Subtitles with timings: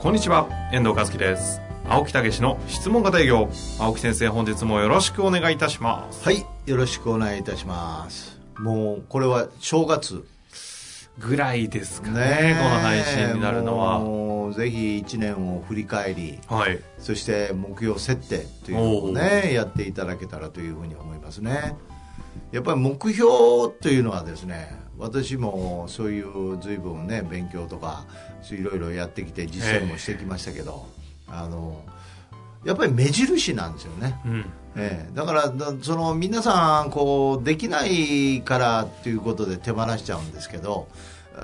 [0.00, 1.60] こんにちは遠藤和樹です。
[1.86, 3.50] 青木武の質問型営業。
[3.78, 6.24] 青木先生本日もよろしくお願いいたします。
[6.24, 8.40] はいよろしくお願いいたします。
[8.58, 10.24] もうこれは正月
[11.18, 13.98] ぐらいですかねこの配信になるのは。
[13.98, 21.76] もうぜひ1年を振り返り、はい、そして目標設定というのをねやっていただけたらというふうに思いますね。
[22.52, 28.04] やっぱり目標というのはですね私もそういう随分ね勉強とか
[28.50, 30.86] いろいろやってきて実践もしてきましたけど、
[31.26, 31.82] あの
[32.64, 34.44] やっぱり目印なんですよね、うん。
[34.76, 35.52] ええ、だから
[35.82, 40.86] その皆さんこうできないからっていうことで手放しちゃうんですけど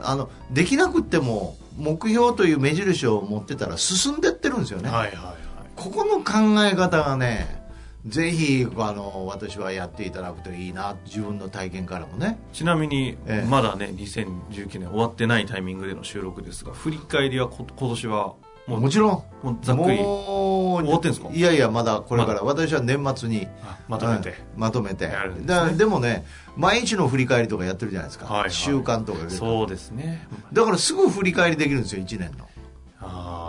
[0.02, 5.34] あのできなくっても目標という目印を持ってたら進んでってるんですよね、はいはいはい。
[5.74, 7.65] ここの考え方がね
[8.06, 12.38] ぜひあの私はやっていただくといいな自分の体験からもね。
[12.52, 13.48] ちなみに、ええ。
[13.48, 18.34] まだね2019年終わってないタイミングでの収録ですが振り返りはこ今年は
[18.66, 19.08] もうもちろ
[19.42, 19.46] ん。
[19.46, 21.28] もうざっくり終わってんですか？
[21.32, 25.06] いやいやまだこれから、私は年末にあまとめて、はいまとめて。
[25.06, 25.46] ですね。
[25.46, 26.24] だでもね
[26.56, 28.50] 毎日の振り返りとかやってるじゃないですか、はいはい。
[28.50, 30.26] 習慣とかそうですね。
[30.52, 32.48] だからすぐ振り返りできるんですよ1年の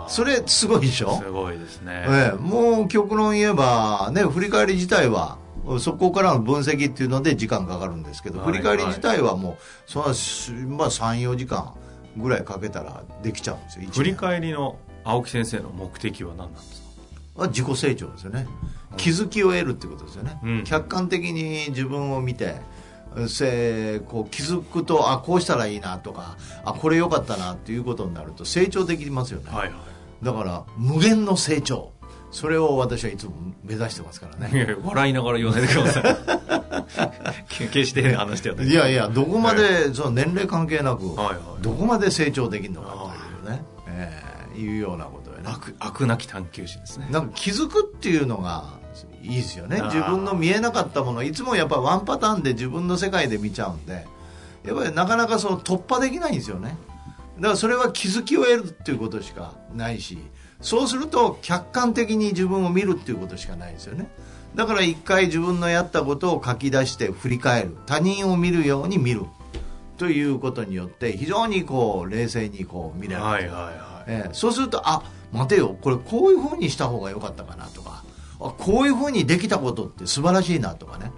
[0.08, 1.18] それすごいでしょ？
[1.18, 5.38] すごいですね、ええ、もう極論言えば、ね、振り返り自体は
[5.80, 11.74] そこからの分析っていうので時間かかるんですけど、はい振り返り自体はもうそんなすまあ、34時間
[12.16, 16.82] ぐらいかけたらできちゃうんですよ振り返りの青木先生の目的は何なんです
[17.36, 17.42] か？
[17.42, 18.46] は自己成長ですよね。
[18.96, 20.64] 気づきを得るってことですよね、うん。
[20.64, 22.56] 客観的に自分を見て
[23.28, 29.74] せこう気づくとあこうしたらいいなとかあこれ良かったなっていうことになると成長できますよね、はいは
[30.22, 31.92] だから無限の成長。
[32.30, 33.32] それを私はいつも
[33.64, 34.76] 目指してますからね。
[34.84, 37.44] 笑いながら言わないでください。
[37.48, 41.62] 決して話してはないいやいやどこまでその年齢関係なく、はいはい。
[41.62, 42.90] どこまで成長できるのか
[43.44, 45.44] というね、えーいうようなことでね。
[45.46, 47.08] 悪悪なき探求心ですね。
[47.10, 48.64] なんか気づくっていうのが
[49.22, 49.80] いいですよね。
[49.84, 51.22] 自分の見えなかったもの。
[51.22, 54.06] いつもやっぱワンパターンで自分の世界で見ちゃうんで。
[54.64, 56.76] やっぱりなかなかその突破できないんですよね
[57.38, 60.18] だからそれは気づきを得るっていうことしかないし
[60.60, 64.08] そうすると客観的に自分を見るっていうことしかないですよね。
[64.54, 67.76] だから一回自分のやったことを書き出して振り返る。
[67.86, 69.22] 他人を見るように見る。
[69.98, 74.10] ということによって非常にこう冷静にこう見れる、はいはいはい。
[74.10, 74.30] ええ。
[74.32, 75.76] そうするとあ待てよ。
[75.80, 77.66] これこういうふうにした方が良かったかな。
[77.66, 78.02] とか
[78.40, 80.74] あこういうふうにできたことって素晴らしいな。
[80.74, 81.12] とかね。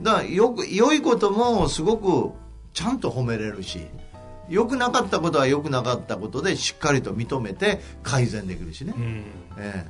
[0.00, 2.32] だからよく良いこともすごく
[2.72, 3.80] ちゃんと褒めれるし
[4.50, 8.94] 良くなかったことは良くなかったことでしっかりと認めて改善できるしね、
[9.56, 9.86] え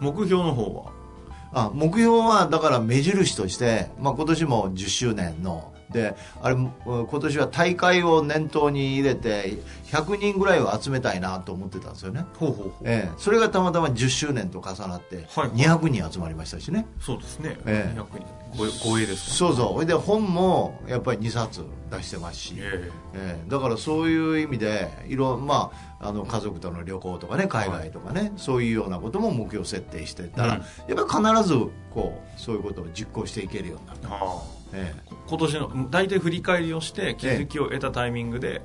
[0.00, 0.92] 目標の方は？
[1.52, 12.24] あ目標はだから目印として、まあ、今年も10周年のであれ今年は大会を念頭に入れて100人ぐらいを集めたいなと思ってたんですよね。
[12.34, 12.72] ほうほうほう。
[12.84, 15.48] ええ、それがたまたま10周年と重なってはい。
[15.50, 17.98] 200人集まりましたしね、そうですね、ええ。
[17.98, 19.74] 200人ご護衛ですかそうそう。
[19.74, 23.38] それで本もやっぱり2冊出してますし、ええ。
[23.44, 25.70] えだからそういう意味でいろ、ま
[26.00, 30.60] あ、あの家族との旅行とかね海外とかね、そういうようなことも目標設定してたら、うん。
[30.60, 31.54] やっぱり必ず
[31.94, 34.08] こうそういうことを実行していけるようになった、
[34.76, 35.02] ええ。
[35.28, 38.62] 今年の大体振り返りをして気づきを得たタイミングで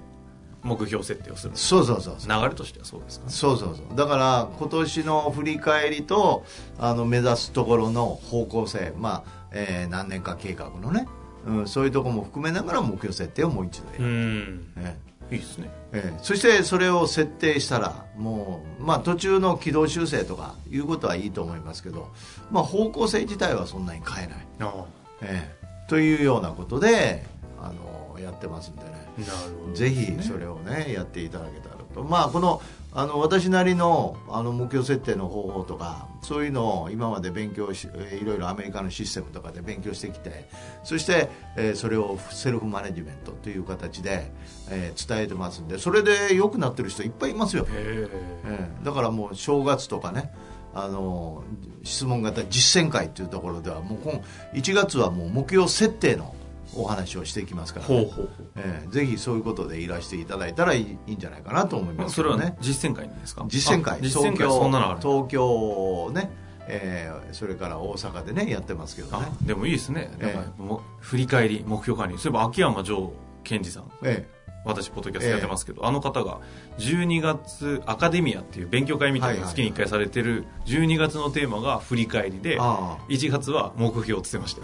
[0.63, 1.51] 目標設定をする。
[1.51, 2.41] んですそうそうそうそう。
[2.41, 3.25] 流れとしてはそうですか？
[3.25, 3.97] ねそうそうそう。
[3.97, 6.43] だから今年の振り返りと
[6.77, 11.07] あの目指すところの方向性、まあえー何年か計画のね、
[11.47, 14.73] うん、そういうところも含めながら目標設定をもう一度やうる、ん。
[14.77, 14.97] え
[15.31, 15.69] いいですね。
[15.93, 16.13] ええ。
[16.15, 22.09] えそしてそれを設定したらもう、まあ、途中の軌道修正とかいうことはいいと思いますけど、
[22.51, 24.85] まあ、方向性自体はそんなに変えない、あ。
[25.21, 25.61] ええ
[25.91, 27.25] というようなことで
[27.59, 28.91] あのやってますんでね。
[29.17, 32.03] あなるほどぜひそれをねやっていただけたらと。
[32.03, 32.61] まあこの
[32.93, 40.47] あの私なりのあの目標設定の方法とかそういうのを今まで勉強しえーいろいろアメリカのシステムとかで勉強してきて
[40.85, 44.31] そして、えーそれをセルフマネジメントという形で、
[44.69, 48.07] えー伝えてますんでそれで良くなってる人いっぱいいますよ、へ
[48.45, 50.31] えーだからもう正月とかね
[50.73, 51.43] あの
[51.83, 54.21] 質問型実践会というところではもう今
[54.53, 56.33] 1月はもう目標設定の
[56.73, 58.29] お話をしていきますから、ほうほうほう。
[58.55, 63.43] えーぜひそういうことでいらしていただいたらいいいいんじゃないかなと思いますそれはねね実践会にですか？
[63.47, 66.31] 実践会あ実践会東京そんなのある東京ね、
[66.67, 69.25] えーそれから大阪でねやってますけどね。
[69.29, 70.09] あでもいいですね。
[70.19, 72.17] ええなんかもう振り返り目標管理。
[72.17, 73.11] そういえば秋山城
[73.43, 73.91] 賢治さん。
[74.03, 74.27] え
[74.63, 76.39] 私ポッドキャストやってますけど、あの方が
[76.77, 84.61] 12月アカデミアっていう勉強会みたいな月に1回されてる12月のテーマが振り返りであ1月は目標をつってました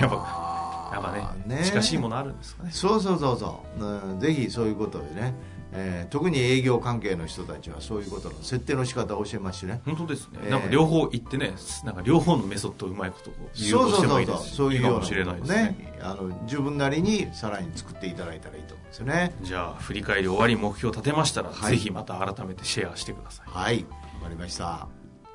[0.00, 0.62] やっぱ
[0.92, 1.12] やっぱ
[1.46, 1.62] ね。
[1.64, 2.70] 近しいものあるんですかね。
[2.70, 5.34] そうそうそうそう、うん、ぜひそういうことでね、
[5.72, 9.80] えー特に営業関係の人たちはそういうことの設定の仕方を教えますしね。
[9.84, 11.54] 本当ですね、ええなんか両方言ってね
[11.84, 15.56] なんか両方のメソッドをうまいこと融そう合してもいういですしそういうようないいかもしれないですね。
[15.56, 19.34] ねあの自分なりにさらに作っていただいたらいいと思うんですよね。
[19.42, 21.72] じゃあ振り返り終わり目標を立てましたら、はい。
[21.72, 23.50] ぜひまた改めてシェアしてください。
[23.50, 23.86] はい。
[24.14, 24.88] わかりました。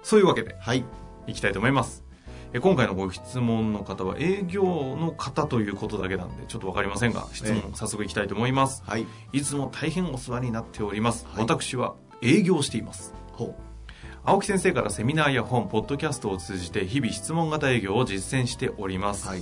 [0.04, 0.84] そういうわけではい。
[1.28, 2.07] いきたいと思います
[2.54, 9.06] え今回のご質問の方は営業の方ということだけなんでちょっと分かりませんが質問え早速いきたいと思います、はい。
[9.34, 11.42] いつも大変お世話になっております、はい。
[11.42, 13.14] 私は営業をしています。
[13.34, 13.56] ほ
[14.24, 19.42] 青木先生からセミナーや本ポッドキャストを通じて日々質問型営業を実践しております、うはい。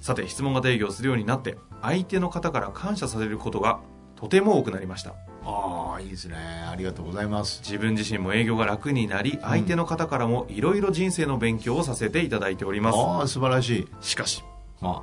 [0.00, 3.80] さて質問型営業をするようになって相手の方から感謝されることが
[4.16, 5.10] とても多くなりました。
[5.10, 5.14] あ
[5.44, 6.36] あいいですね。
[6.36, 7.60] ありがとうございます。
[7.64, 12.98] 自分自身も営業が楽になり相手の方からもいろいろ人生の勉強をさせていただいております。
[12.98, 13.88] ああ素晴らしい。
[14.00, 14.42] しかし
[14.80, 15.02] あ。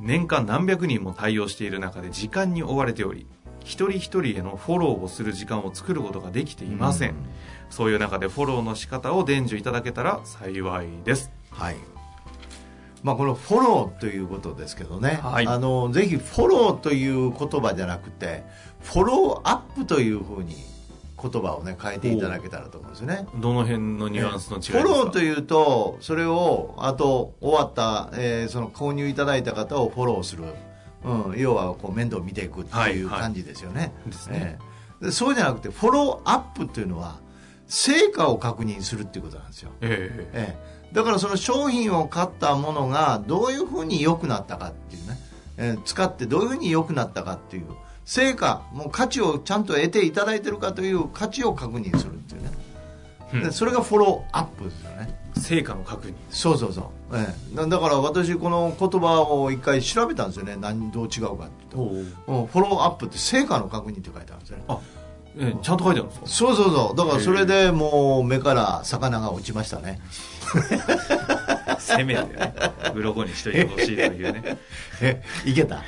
[0.00, 3.26] 年間何百人も対応している中で時間に追われており
[3.60, 7.16] 一人一人へのフォローをする時間を作ることができていません、うん。
[7.70, 11.30] そういう中でフォローの仕方を伝授いただけたら幸いです。
[11.50, 11.76] はい
[13.02, 15.46] まあ、このフォローということですけどね、はい。
[15.46, 18.44] あのぜひフォローという言葉じゃなくて
[18.80, 20.54] フォローアップというふうに
[21.20, 23.26] 言葉をね変えていただけたらと思うんですよね。
[23.36, 24.78] どの辺のニュアンスの違いですか？
[24.80, 30.44] フォローというとそれをあと終わった、えーその購入いただいた方をフォローする、
[31.04, 33.92] うん、要はこう面倒を見ていくっていうはいはい感じですよね。
[34.06, 34.58] ですね。
[35.00, 35.06] えー。
[35.06, 37.20] でそうじゃなくてフォローアップというのは
[37.66, 39.70] 成果を確認するっていうことなんですよ。
[39.80, 45.18] ええええ、だからその商品を買ったものがどういうふうに良くなったかっていうね、
[45.56, 47.66] えー使ってどういうふうに良くなったかっていう。
[48.04, 52.50] 成果もう価値をちゃんと得ていただいてるかという価値を確認するっていうね、
[53.34, 53.42] うん。
[53.44, 55.18] でそれがフォローアップですよね。
[55.36, 56.14] 成果の確認。
[56.28, 60.56] そうそうそう、ええ、だだから私この言葉を一回調べたんですよね。
[60.60, 61.78] 何どう違うかっていうと。
[61.78, 64.64] うんフォローアップって成果の確認って書いてあるんですよね。
[64.66, 64.78] あ、
[65.38, 66.26] ええちゃんと書いてあるんですか？
[66.26, 66.96] そうそうそう。
[66.96, 70.00] だからそれでもう目から魚が落ちましたね
[71.78, 72.52] せめてね
[72.94, 74.58] 鱗にしといてほしいというね。
[75.00, 75.82] え いけた？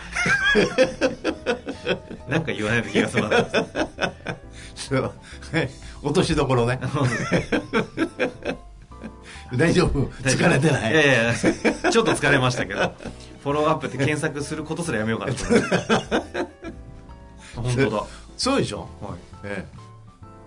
[2.28, 3.50] なんか言わないと気が済まないで
[4.76, 5.12] すそう。
[6.02, 6.81] 落としどころね。
[9.56, 10.05] 大丈夫？
[10.22, 10.93] 疲れてない？
[10.93, 11.34] いやいや
[11.90, 12.93] ちょっと疲れましたけど。
[13.43, 15.44] フォローアップって検索することすらやめようかなと
[17.55, 18.06] 本当だ、は
[18.38, 18.88] そうでしょ、
[19.44, 19.66] え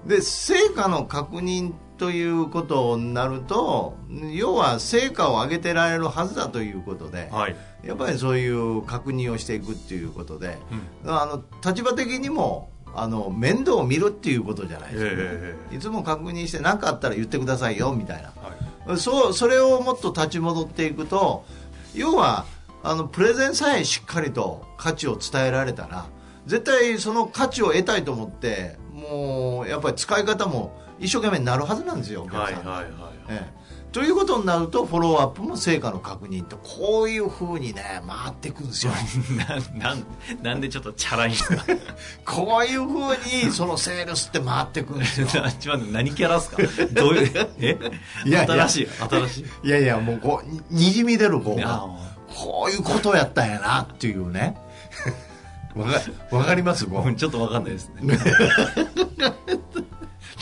[0.07, 3.97] え、で成果の確認ということになると
[4.31, 7.55] 要は成果を上げてられるはずだということでい、はい。
[7.83, 10.57] やっぱりそういう確認をしていくっていうことで、
[11.05, 18.33] あの立場的にもあの面倒を見るっていうことじゃないですか、えいつも確認して何かあったら言ってくださいよみたいな。
[18.85, 18.97] はい。
[18.97, 21.45] そうそれをもっと立ち戻っていくと
[21.93, 22.45] 要は
[22.83, 26.05] あのプレゼンさえしっかりと価値を伝えられたら
[26.45, 32.85] 絶対その価値を得たいと思ってもうやっぱり使い方も一生懸命になるはずなんですよお客さん、はいはいはい
[33.29, 33.67] ええ。
[33.91, 38.91] ということになるとフォローアップも成果の確認とこういうふうにね回っていくんですよ。
[39.79, 40.03] ななん
[40.43, 41.63] なんでちょっとチャラいんですか
[42.25, 45.27] こういうふうにそのセールスって回っていくんですよ。
[45.91, 46.57] 何キャラっすか？
[46.91, 47.77] どういうえ？
[48.25, 48.53] いやいや。
[48.67, 48.87] 新しい？
[49.09, 49.67] 新しい？
[49.67, 51.87] いやいやもうこうににじみ出るこうあ
[52.35, 54.57] こういうことやったんやなっていうね。
[55.75, 56.01] わか
[56.37, 56.85] わかります？
[56.85, 58.17] ちょっとわかんないですね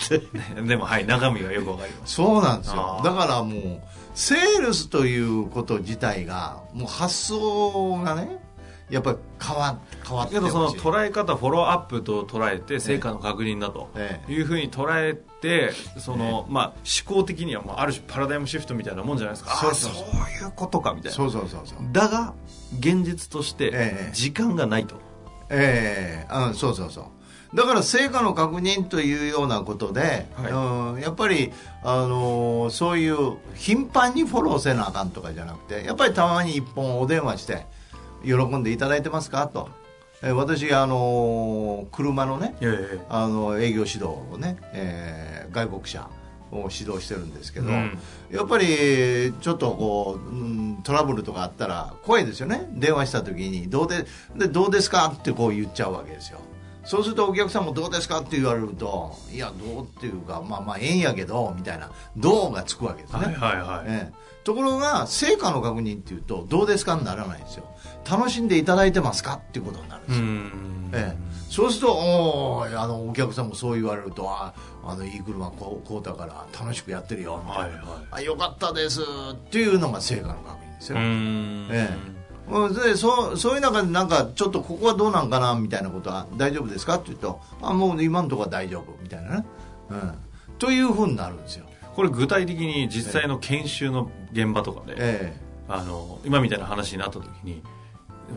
[0.67, 2.15] でもはい中身はよくわかります。
[2.15, 2.97] そうなんですよ。
[2.99, 3.03] あー。
[3.03, 3.81] だからもう
[4.13, 8.39] セールスということ自体がもう発想がね
[8.89, 14.31] やっぱり変わ変わってけどその捉え方フォローアップと捉えて成果の確認だとええ。
[14.31, 16.65] いうふうに捉えてその、まあ、
[17.05, 19.55] 思考的にはもうある種パラダイムシフトみたいなもんじゃないですか。
[19.55, 20.03] そうそうそう。
[20.03, 21.15] ああそういうことかみたいな。
[21.15, 21.77] そうそうそうそう。
[21.91, 22.33] だが
[22.79, 24.11] 現実としてええ。
[24.13, 24.95] 時間がないと、
[25.49, 26.33] ええ。
[26.33, 27.05] うん、そうそうそう
[27.55, 30.51] だから成果の確認というようなことで、はい。
[30.95, 37.65] うん、やっぱり、あのーそういう頻繁にフォローせなあかんとかじゃなくてやっぱりたまに一本お電話して
[38.23, 39.47] 喜んでいただいてますか？
[39.47, 39.69] と、
[40.21, 42.55] えー私、あのー車のね
[43.09, 46.09] あの営業指導をね、えー外国車
[46.51, 47.97] を指導してるんですけど、うん。
[48.31, 52.67] やっぱりちょっとこう、うんトラブルとかあったら怖いですよね。
[52.73, 55.13] 電話した時にどうででどうですか？
[55.15, 56.39] ってこう言っちゃうわけですよ
[56.85, 64.25] そうするとお客さんもどうですかって言われるといやどうっていうかまあまあええんやけどみたいなどうがつくわけですね、はいはいはい、ええ。
[64.43, 67.65] ところが成果の確認っていうとどうですかにならないんですよ。
[68.07, 70.91] 楽しんでいただいてますかっていうことになるんですよ、うん。
[70.93, 74.53] ええ、そうするとおーあのお客さんもそう言われるとあ
[74.85, 78.07] あのいい車こうこうだから楽しくやってるよみたいな、はいはい。
[78.11, 81.67] あよかったですっていうのが成果の確認ですよ、うん。
[81.71, 82.14] えうん
[82.47, 86.95] でそうそういう中でなんかちょっとここはどうなんかなみたいなことは大丈夫ですか？
[86.95, 89.45] って言うとあもう今のところは大丈夫みたいなね、
[89.89, 90.13] うん、
[90.59, 95.37] というふうになるんですよ、これ具体的に実際の研修の現場とかで、え
[95.67, 97.63] あの今みたいな話になった時に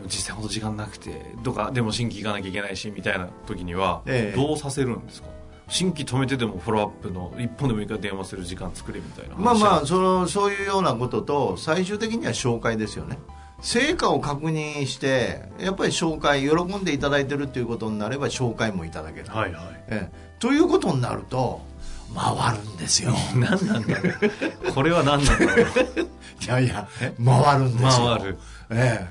[0.05, 4.35] 実際ほど時間なくてとかでも新規行かなきゃいけないしみたいな時にはええ。
[4.35, 5.27] どうさせるんですか、
[5.67, 13.19] 新規止めてでもフォローアップの一本でもいいから電話する時間作れみたいなえまあま話あそのそういうようなことと最終的には紹介ですよね
[13.61, 19.63] 成果を確認してやっぱり紹介喜んでいただいてるっていうことになれば紹介もいただける、はいはい。
[19.89, 20.29] ええ。
[20.39, 21.61] ということになると
[22.15, 23.13] 回るんですよ。
[23.35, 24.09] 何なんだろ
[24.69, 24.73] う。
[24.73, 25.67] これは何なんだろう。
[26.43, 26.87] いやいや
[27.23, 28.17] 回るんですよ。
[28.17, 28.37] 回る。
[28.69, 29.07] え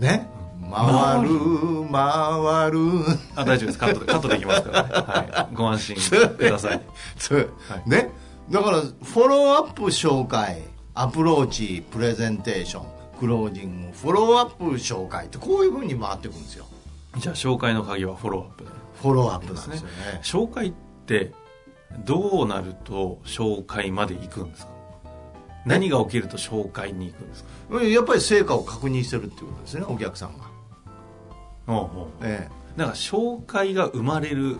[0.00, 0.02] え。
[0.02, 0.28] ね？
[0.70, 1.28] 回る
[1.92, 2.78] 回る。
[3.36, 3.78] あ大丈夫です。
[3.78, 6.80] カットでカットできますからね、はい、ご安心ください。
[7.18, 7.50] そう。
[7.68, 7.90] はい。
[7.90, 8.10] ね？
[8.50, 10.62] だからフォローアップ紹介
[10.94, 16.66] アプローチプレゼンテーションクロージングフォローアップ紹介ってこういうふうに回っていくんですよ。
[17.18, 18.70] じゃあ紹介の鍵はフォローアップだ
[19.00, 20.20] フォローアップなんですよね。
[20.22, 20.72] 紹介っ
[21.06, 21.32] て
[22.04, 24.72] どうなると紹介まで行くんですか？
[25.64, 27.50] 何が起きると紹介に行くんですか？
[27.70, 30.44] うんやっぱり成果を確認してるっていうことですねお客さんが、
[31.66, 32.08] おうおう。
[32.22, 34.56] えなんか紹介が生まれる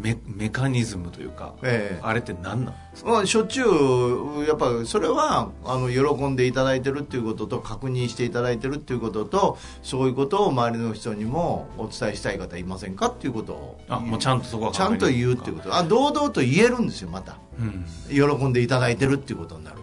[0.00, 2.00] メメカニズムというか、ええ。
[2.02, 2.74] あれって何なん？
[2.92, 15.74] ですかまあ、しょっちゅうやっぱそれはあの喜んでいただいてるっていうことと確認していただいてるっていうこととそういうことを周りの人にもお伝えしたい方いませんかっていうことをあもうちゃんとそこはちゃんと言うっていうこと。
[15.74, 17.36] あ堂々と言えるんですよまた。
[17.58, 17.84] うん。
[18.08, 19.82] 喜んでいただいてるっていうことになると、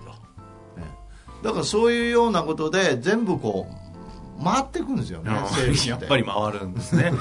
[0.80, 1.46] ええ。
[1.46, 3.85] だからそういうようなことで全部こう
[4.44, 5.32] 回っていくんですよね
[5.88, 7.12] やっぱり回るんですね、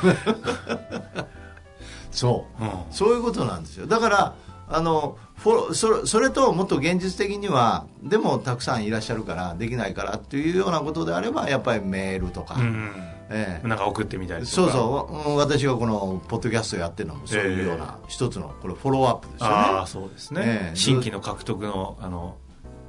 [2.11, 2.63] そう。
[2.63, 2.71] うん。
[2.91, 3.87] そういうことなんですよ。
[3.87, 4.35] だから
[4.69, 12.91] あのフォロそれそれともっと現実的にはでもたくさんいらっしゃるからできないからっていうようなことであればやっぱりメールとか、うん
[13.31, 13.69] ええ。
[13.69, 15.31] なんか送ってみたりそうそう。
[15.31, 20.77] うん私がこのポッドキャストやってるのもそういうような一つのこれフォローアップですよね、ああそうですね、ええ。
[20.77, 22.37] 新規の獲得のあの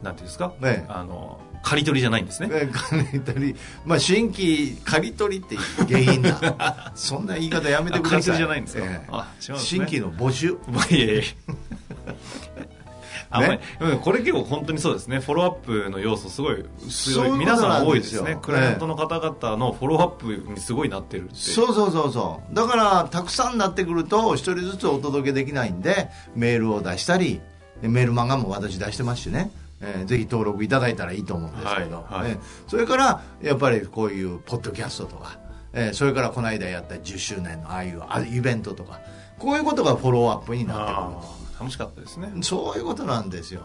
[0.04, 0.92] なんていうんですか、ええ。
[0.92, 3.56] あの刈り取りじゃないんですね、え借り取り、
[3.86, 8.20] まあ、新規刈り取りって下品なそんな言い方やめてください。
[8.20, 8.84] あ刈り取りじゃないんですか？
[8.86, 9.08] ええ。
[9.12, 9.60] あ違うんですね。
[9.60, 10.58] 新規の募集。
[10.72, 11.24] まあいやいや
[13.32, 15.20] あんまりうんこれ結構本当にそうですね。
[15.20, 17.32] フォローアップの要素すごい強い。
[17.32, 18.38] 皆さなんん多いですすね。
[18.42, 22.56] クライアントの方々のフォローアップにすごいなってるってそうそうそうそう。
[22.56, 27.42] だからたくさんになってくると一人ずつお届けできないんでメールを出したり
[27.82, 32.32] でメールマガも私出してますしね、えーぜひ登録いただいたらいいと思うんですけど、はいはい。
[32.32, 35.38] えーそれからやっぱりこういうポッドキャストとか、
[35.74, 39.02] えーそれからこの間やった10周年のああいうあイベントとか
[39.38, 41.36] こういうことがフォローアップになってくる。
[41.60, 42.32] 楽しかったですね。
[42.42, 43.62] そういうことなんですよ。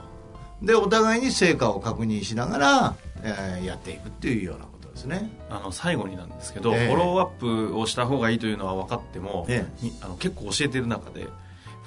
[0.63, 5.31] でお互いに成果を確認しながら、えーやっていくっていうようなことですね。
[5.49, 6.87] あの最後になんですけど、ええ。
[6.89, 7.27] フォローアッ
[7.71, 9.65] プをした方がいいというのは分かっても、え。
[9.81, 11.27] にあの結構教えてる中で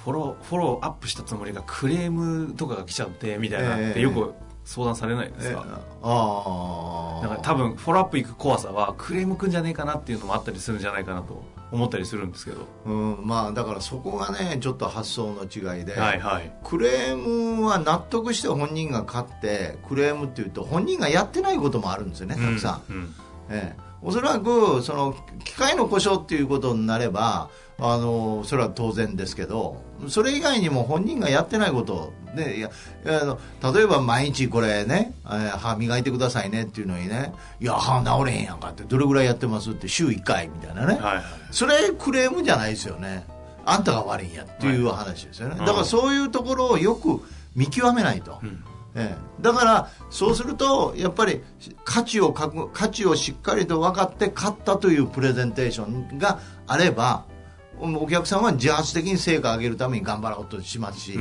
[0.04, 4.34] フォローフォローアップしたつもりがクレームとかが来ちゃってみたいなってええよく
[4.64, 5.66] 相談されないですえか、
[6.02, 16.52] ああだから多分フォローアップ行く怖さはクレームくんじゃねえかなっていうのもあったりするんじゃないかなと思ったりするんですけど、うん、まあだからそこがねちょっと発想の違いで、はいはい。
[16.64, 22.96] クレームは納得して本人が勝ってクレームっていうと本人がやってないこともあるんですよねたくさん、うん。
[22.96, 23.14] うん。
[23.50, 32.70] ええ、おそらくその機械の故障っていうことになればあのそれは当然ですけどそれ以外にも本人がやってないことでいや
[33.06, 33.38] あの
[33.72, 41.24] 例えば毎日これね、えー歯磨いてくださいねっていうのにねいや歯治れへんやんかってどれぐらいやってますって週1回みたいなね、はいはい。
[41.50, 43.24] それクレームじゃないですよね。
[43.64, 47.22] あんたが悪いんやっていう話ですよね、はいだからそういうところをよく
[47.56, 48.64] 見極めないと、うん。
[48.94, 51.42] ええ、だからそうするとやっぱり
[51.84, 57.24] 価値をかく価値をしっかりと分かって買ったというプレゼンテーションがあれば
[57.80, 61.18] お客さんは自発的に成果を上げるために頑張ろうとしますし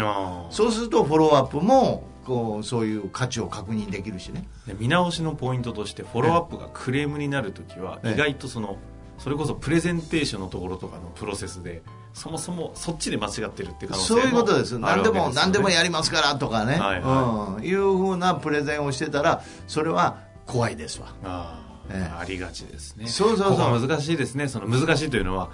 [0.50, 4.48] そうするとフォローアップもこうそういう価値を確認できるしね。
[4.66, 8.14] で見直しのポイントとしてフォローアップがクレームになるときはええ。
[8.14, 8.78] 意外とその
[9.18, 11.82] それこそプレゼンテーションのところとかのプロセスで
[12.14, 14.76] そもそもそっちで間違ってるっていう可能性そういうことです。
[14.76, 21.08] ある何でも何でもやりますからとかね、はいはうん、いうふうなプレゼンをしてたらそれは怖いですわ。
[21.24, 22.20] ああ、ええ。
[22.20, 23.08] ありがちですね。
[23.08, 23.88] そうそうそう。
[23.88, 24.48] 難しいですね。
[24.48, 25.50] その難しいというのは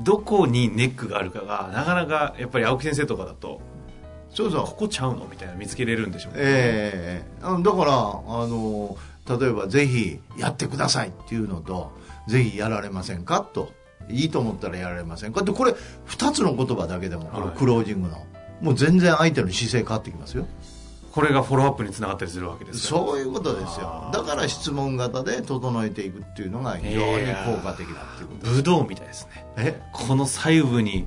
[0.00, 3.60] どこにネックがあるかがなかなかやっぱり青木先生とかだと
[4.30, 4.64] そうそう。
[4.64, 5.26] ここちゃうの？
[5.30, 6.38] みたいな見つけれるんでしょうね。
[6.40, 7.94] ええうんだからあ
[8.48, 8.96] の
[9.28, 11.92] 例えばぜひやってくださいっていうのと
[12.26, 13.40] ぜひやられませんか？
[13.40, 13.72] と
[14.10, 15.42] いいと思ったらやられませんか？
[15.42, 15.72] ってこれ
[16.08, 17.56] 2つの言葉だけでもこれはい。
[17.56, 18.26] クロージングの、
[18.60, 20.46] もう全然相手の姿勢変わってきますよ
[21.14, 23.06] これがフォローアップにつながったりするわけですよ。
[23.06, 24.10] そういうことですよ。
[24.12, 28.50] だから質問型で整えていくっていうのが非常に効果的だっていうこと。
[28.50, 29.46] 武道みたいですね。
[29.56, 29.80] え？
[29.92, 31.06] この細部に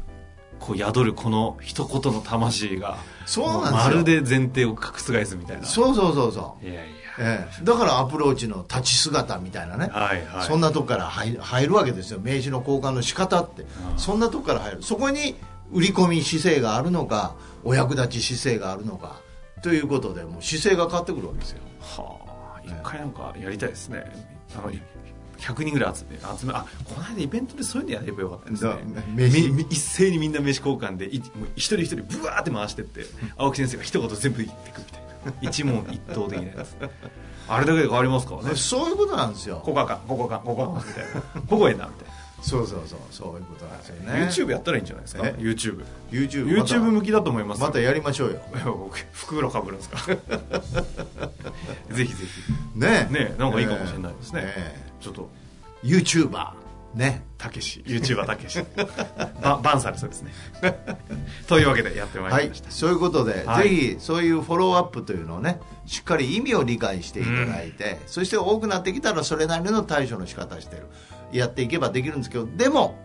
[0.62, 3.76] こう宿るこの一言の魂がそうなんですよ。
[3.76, 5.68] まるで前提を覆すみたいな。
[5.68, 6.66] そうそうそうそう。
[6.66, 6.84] いやいや。
[7.20, 10.48] ええ、だからアプローチの立ち姿みたいなね、はいはい。
[10.48, 12.22] そんなとこから入る入るわけですよ。
[12.22, 13.66] 名刺の交換の仕方って、
[13.98, 14.84] そんなとこから入る。
[14.84, 15.36] そこに
[15.74, 17.36] 売り込み姿勢があるのか
[17.66, 19.20] お役立ち姿勢があるのか
[19.62, 21.60] ということでもう姿勢が変わってくるわけですよ。
[21.82, 22.20] は
[22.58, 24.04] あ一回なんかやりたいですね。
[24.56, 24.72] あの
[25.38, 29.66] 100人ぐらい集め集めあこの間イベントでそういうのやればよかったですね。
[29.70, 33.06] 一斉にみんな名刺交換でいもう一人一人ブワーって回してって
[33.38, 35.08] 青木先生が一言全部言ってくみたいな。
[35.42, 36.76] 一問一答的なやつ
[37.50, 38.56] あれだけで変わりますからね。
[38.56, 39.62] そういうことなんですよ。
[39.64, 41.42] ここあかんここあかんここあかんみたいな。
[41.42, 44.20] ここええなみたいそうそうそうそういうことなんですよな、ね。
[44.28, 45.26] YouTube やったらいいんじゃないですか？
[45.26, 45.84] え YouTube
[46.92, 48.42] 向ききだと思いますまたやりましょうよ。
[49.14, 49.98] 袋かぶるんですか？
[51.92, 52.80] ぜひぜひ。
[52.80, 54.76] ねねなんかいいかもしれないですね、え。
[55.02, 55.30] ちょっと。
[55.84, 56.52] え YouTuber
[56.96, 57.24] ね。
[57.38, 57.84] たけし。
[57.86, 58.64] YouTuber たけし。
[59.42, 60.32] ババンされそうですね。
[61.48, 63.70] というわけでやってまいはいりました、そういうことで、はい。
[63.70, 70.84] ぜひそういうフォローアップというのをねしっかり意味を理解していただいて、そして多くなってきたらそれなりの対処の仕方してる
[71.32, 72.96] やっていけばできるんですけどでも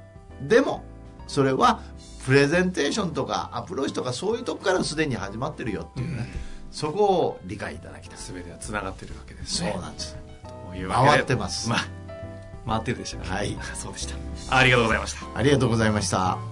[0.40, 0.84] でも
[1.26, 1.80] それは
[2.24, 6.28] プレゼンテーションとかアプローチとかそういうとこからすでに始まってるよっていうね、
[6.70, 8.18] そこを理解いただきたい。
[8.18, 10.16] 全てはつながってるわけですそうねなんです。
[10.88, 11.68] 回ってます。
[11.68, 11.78] ま
[12.66, 13.56] 回ってるでしたかはい。
[13.74, 14.56] そうでした。
[14.56, 15.38] ありがとうございました。
[15.38, 16.51] ありがとうございました